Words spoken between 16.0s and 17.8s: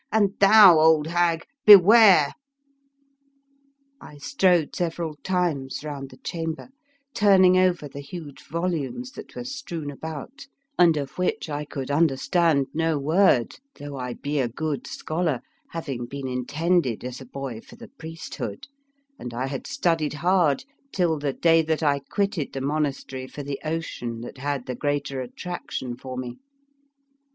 been intended as a boy for